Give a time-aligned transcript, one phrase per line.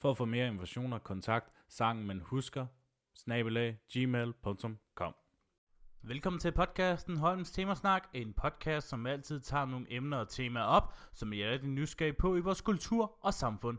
[0.00, 2.66] For at få mere informationer, kontakt sangen man husker,
[3.14, 5.16] snabelag, gmail.com.
[6.02, 10.94] Velkommen til podcasten Holms Temasnak, en podcast, som altid tager nogle emner og temaer op,
[11.12, 13.78] som I er rigtig nysgerrige på i vores kultur og samfund.